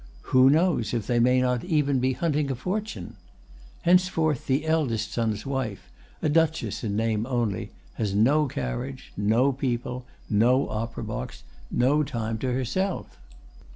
Who 0.33 0.49
knows 0.49 0.95
if 0.95 1.05
they 1.05 1.19
may 1.19 1.41
not 1.43 1.63
even 1.63 1.99
be 1.99 2.13
hunting 2.13 2.49
a 2.49 2.55
fortune? 2.55 3.17
Henceforth 3.83 4.47
the 4.47 4.65
eldest 4.65 5.11
son's 5.13 5.45
wife, 5.45 5.91
a 6.23 6.27
duchess 6.27 6.83
in 6.83 6.95
name 6.95 7.27
only, 7.27 7.69
has 8.01 8.15
no 8.15 8.47
carriage, 8.47 9.13
no 9.15 9.51
people, 9.51 10.07
no 10.27 10.67
opera 10.69 11.03
box, 11.03 11.43
no 11.69 12.01
time 12.01 12.39
to 12.39 12.51
herself. 12.51 13.19